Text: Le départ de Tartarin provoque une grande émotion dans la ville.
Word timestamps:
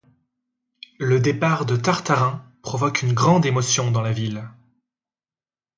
Le 0.97 1.19
départ 1.19 1.67
de 1.67 1.75
Tartarin 1.75 2.43
provoque 2.63 3.03
une 3.03 3.13
grande 3.13 3.45
émotion 3.45 3.91
dans 3.91 4.01
la 4.01 4.11
ville. 4.11 4.49